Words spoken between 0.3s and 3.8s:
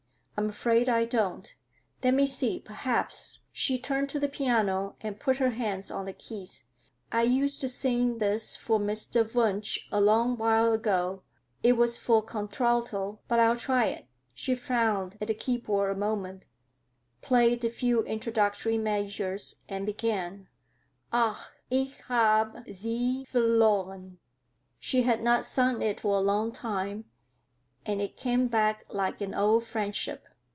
"I'm afraid I don't. Let me see—Perhaps," she